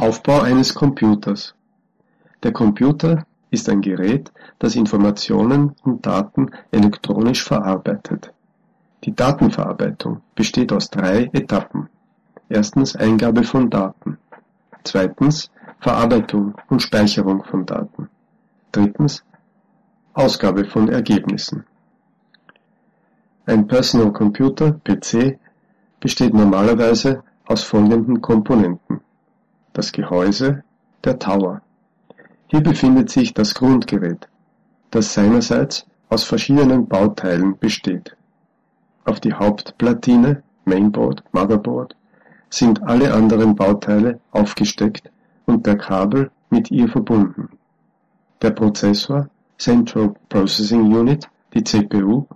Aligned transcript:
Aufbau 0.00 0.40
eines 0.40 0.74
Computers 0.74 1.54
Der 2.42 2.52
Computer 2.52 3.26
ist 3.50 3.68
ein 3.68 3.82
Gerät, 3.82 4.32
das 4.58 4.74
Informationen 4.74 5.76
und 5.82 6.06
Daten 6.06 6.52
elektronisch 6.70 7.44
verarbeitet. 7.44 8.32
Die 9.04 9.14
Datenverarbeitung 9.14 10.22
besteht 10.34 10.72
aus 10.72 10.88
drei 10.88 11.28
Etappen. 11.34 11.90
Erstens 12.48 12.96
Eingabe 12.96 13.42
von 13.42 13.68
Daten. 13.68 14.16
Zweitens 14.84 15.50
Verarbeitung 15.80 16.54
und 16.70 16.80
Speicherung 16.80 17.44
von 17.44 17.66
Daten. 17.66 18.08
Drittens 18.72 19.22
Ausgabe 20.14 20.64
von 20.64 20.88
Ergebnissen. 20.88 21.66
Ein 23.44 23.66
Personal 23.66 24.14
Computer 24.14 24.80
(PC) 24.82 25.38
besteht 26.00 26.32
normalerweise 26.32 27.22
aus 27.44 27.62
folgenden 27.64 28.22
Komponenten 28.22 29.02
das 29.72 29.92
Gehäuse, 29.92 30.62
der 31.04 31.18
Tower. 31.18 31.62
Hier 32.46 32.60
befindet 32.60 33.10
sich 33.10 33.32
das 33.32 33.54
Grundgerät, 33.54 34.28
das 34.90 35.14
seinerseits 35.14 35.86
aus 36.08 36.24
verschiedenen 36.24 36.86
Bauteilen 36.88 37.58
besteht. 37.58 38.16
Auf 39.04 39.20
die 39.20 39.32
Hauptplatine 39.32 40.42
(Mainboard, 40.64 41.22
Motherboard) 41.32 41.96
sind 42.50 42.82
alle 42.82 43.14
anderen 43.14 43.54
Bauteile 43.54 44.20
aufgesteckt 44.32 45.10
und 45.46 45.62
per 45.62 45.76
Kabel 45.76 46.30
mit 46.50 46.70
ihr 46.70 46.88
verbunden. 46.88 47.48
Der 48.42 48.50
Prozessor 48.50 49.28
(Central 49.58 50.14
Processing 50.28 50.92
Unit), 50.92 51.28
die 51.54 51.62
CPU, 51.62 52.26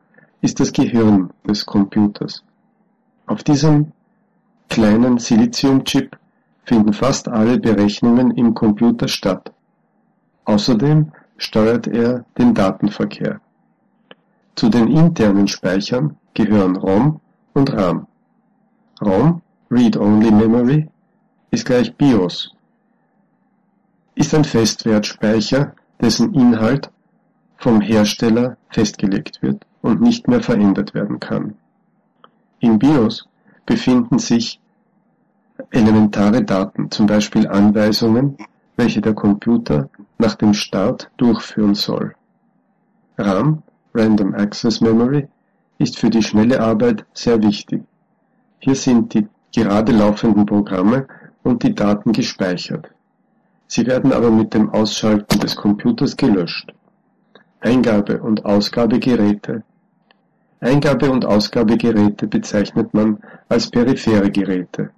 ist 0.41 0.61
das 0.61 0.73
Gehirn 0.73 1.31
des 1.49 1.67
Computers. 1.67 2.45
Auf 3.27 3.43
diesem 3.43 3.93
kleinen 4.69 5.19
Siliziumchip 5.19 6.17
finden 6.65 6.93
fast 6.93 7.29
alle 7.29 7.59
Berechnungen 7.59 8.31
im 8.33 8.55
Computer 8.55 9.09
statt. 9.09 9.53
Außerdem 10.45 11.13
steuert 11.37 11.87
er 11.87 12.25
den 12.39 12.55
Datenverkehr. 12.55 13.41
Zu 14.55 14.69
den 14.69 14.89
internen 14.89 15.49
Speichern 15.49 16.17
gehören 16.35 16.77
ROM 16.77 17.21
und 17.55 17.73
RAM. 17.73 18.07
ROM 19.01 19.43
(Read-Only 19.71 20.31
Memory) 20.31 20.89
ist 21.51 21.67
gleich 21.67 21.95
BIOS, 21.97 22.55
ist 24.15 24.35
ein 24.35 24.45
Festwertspeicher, 24.45 25.75
dessen 26.01 26.35
Inhalt 26.35 26.91
vom 27.57 27.81
Hersteller 27.81 28.57
festgelegt 28.69 29.43
wird 29.43 29.67
und 29.83 30.01
nicht 30.01 30.29
mehr 30.29 30.43
verändert 30.43 30.95
werden 30.95 31.19
kann. 31.19 31.57
Im 32.61 32.79
BIOS 32.79 33.27
befinden 33.67 34.19
sich 34.19 34.61
elementare 35.71 36.43
Daten, 36.43 36.91
zum 36.91 37.07
Beispiel 37.07 37.47
Anweisungen, 37.49 38.37
welche 38.77 39.01
der 39.01 39.15
Computer 39.15 39.89
nach 40.19 40.35
dem 40.35 40.55
Start 40.55 41.11
durchführen 41.17 41.75
soll. 41.75 42.15
RAM 43.19 43.63
(Random 43.95 44.35
Access 44.35 44.81
Memory) 44.81 45.29
ist 45.79 45.99
für 45.99 46.11
die 46.11 46.23
schnelle 46.23 46.61
Arbeit 46.61 47.05
sehr 47.13 47.43
wichtig. 47.43 47.83
Hier 48.59 48.75
sind 48.75 49.15
die 49.15 49.27
gerade 49.55 49.93
laufenden 49.93 50.47
Programme 50.47 51.07
und 51.43 51.63
die 51.63 51.75
Daten 51.75 52.13
gespeichert. 52.13 52.91
Sie 53.67 53.87
werden 53.87 54.13
aber 54.13 54.31
mit 54.31 54.55
dem 54.55 54.71
Ausschalten 54.71 55.39
des 55.41 55.55
Computers 55.57 56.17
gelöscht. 56.17 56.73
Eingabe- 57.61 58.21
und 58.21 58.45
Ausgabegeräte 58.45 59.63
Eingabe- 60.65 61.11
und 61.11 61.27
Ausgabegeräte 61.27 62.27
bezeichnet 62.27 62.95
man 62.95 63.19
als 63.51 63.71
periphere 63.71 64.31
Geräte 64.31 64.91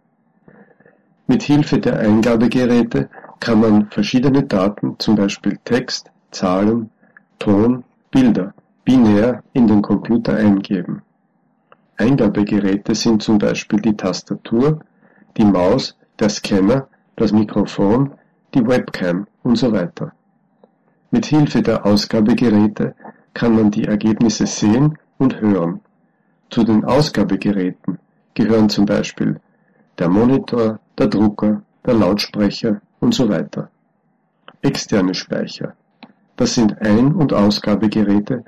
mit 1.26 1.42
Hilfe 1.42 1.78
der 1.78 1.98
Eingabegeräte 1.98 3.08
kann 3.40 3.60
man 3.60 3.90
verschiedene 3.90 4.44
Daten, 4.44 4.96
zum 4.98 5.16
Beispiel 5.16 5.58
Text, 5.64 6.10
Zahlen, 6.30 6.90
Ton, 7.38 7.84
Bilder, 8.10 8.54
binär 8.84 9.42
in 9.52 9.66
den 9.66 9.82
Computer 9.82 10.36
eingeben. 10.36 11.02
Eingabegeräte 11.96 12.94
sind 12.94 13.22
zum 13.22 13.38
Beispiel 13.38 13.80
die 13.80 13.96
Tastatur, 13.96 14.80
die 15.36 15.44
Maus, 15.44 15.96
der 16.18 16.28
Scanner, 16.28 16.88
das 17.16 17.32
Mikrofon, 17.32 18.12
die 18.54 18.66
Webcam 18.66 19.26
und 19.42 19.60
weiter. 19.72 20.12
Mit 21.10 21.26
Hilfe 21.26 21.62
der 21.62 21.84
Ausgabegeräte 21.84 22.94
kann 23.34 23.54
man 23.54 23.70
die 23.70 23.84
Ergebnisse 23.84 24.46
sehen 24.46 24.98
und 25.18 25.40
hören. 25.40 25.80
Zu 26.50 26.64
den 26.64 26.84
Ausgabegeräten 26.84 27.98
gehören 28.34 28.68
zum 28.68 28.86
Beispiel 28.86 29.40
der 29.98 30.08
Monitor, 30.08 30.78
der 30.98 31.08
Drucker, 31.08 31.62
der 31.84 31.94
Lautsprecher 31.94 32.80
und 33.00 33.14
so 33.14 33.28
weiter. 33.28 33.70
Externe 34.62 35.14
Speicher. 35.14 35.74
Das 36.36 36.54
sind 36.54 36.80
Ein- 36.80 37.14
und 37.14 37.32
Ausgabegeräte, 37.32 38.44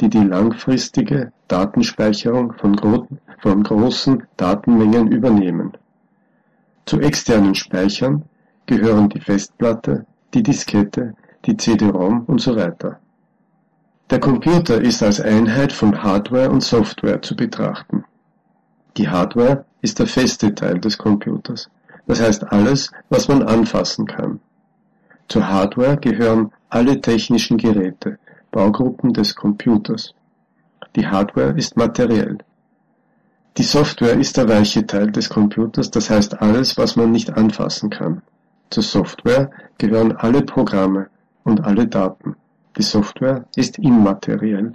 die 0.00 0.08
die 0.08 0.24
langfristige 0.24 1.32
Datenspeicherung 1.48 2.52
von, 2.54 2.76
gro 2.76 3.06
von 3.38 3.62
großen 3.62 4.24
Datenmengen 4.36 5.10
übernehmen. 5.10 5.72
Zu 6.84 7.00
externen 7.00 7.54
Speichern 7.54 8.24
gehören 8.66 9.08
die 9.08 9.20
Festplatte, 9.20 10.06
die 10.34 10.42
Diskette, 10.42 11.14
die 11.44 11.56
CD-ROM 11.56 12.24
und 12.26 12.40
so 12.40 12.56
weiter. 12.56 12.98
Der 14.10 14.20
Computer 14.20 14.80
ist 14.80 15.02
als 15.02 15.20
Einheit 15.20 15.72
von 15.72 16.02
Hardware 16.02 16.50
und 16.50 16.62
Software 16.62 17.22
zu 17.22 17.34
betrachten. 17.34 18.04
Die 18.96 19.08
Hardware 19.08 19.64
ist 19.82 19.98
der 19.98 20.06
feste 20.06 20.54
Teil 20.54 20.78
des 20.80 20.96
Computers, 20.96 21.68
das 22.06 22.20
heißt 22.20 22.52
alles, 22.52 22.92
was 23.08 23.28
man 23.28 23.42
anfassen 23.42 24.06
kann. 24.06 24.40
Zur 25.28 25.48
Hardware 25.48 25.96
gehören 25.96 26.52
alle 26.68 27.00
technischen 27.00 27.58
Geräte, 27.58 28.18
Baugruppen 28.50 29.12
des 29.12 29.34
Computers. 29.34 30.14
Die 30.94 31.06
Hardware 31.06 31.54
ist 31.56 31.76
materiell. 31.76 32.38
Die 33.56 33.62
Software 33.62 34.18
ist 34.18 34.36
der 34.36 34.48
weiche 34.48 34.86
Teil 34.86 35.10
des 35.10 35.28
Computers, 35.28 35.90
das 35.90 36.10
heißt 36.10 36.40
alles, 36.40 36.76
was 36.76 36.96
man 36.96 37.10
nicht 37.10 37.36
anfassen 37.36 37.90
kann. 37.90 38.22
Zur 38.70 38.82
Software 38.82 39.50
gehören 39.78 40.12
alle 40.12 40.42
Programme 40.42 41.08
und 41.44 41.64
alle 41.64 41.86
Daten. 41.86 42.36
Die 42.76 42.82
Software 42.82 43.46
ist 43.56 43.78
immateriell 43.78 44.72